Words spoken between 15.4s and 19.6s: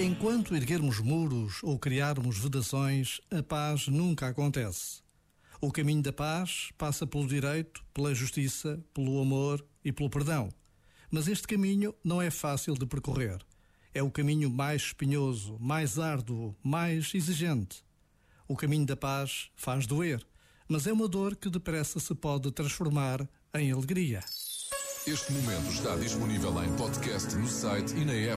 mais árduo, mais exigente. O caminho da paz